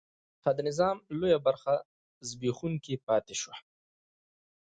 [0.57, 1.73] د نظام لویه برخه
[2.29, 3.55] زبېښونکې پاتې شوه.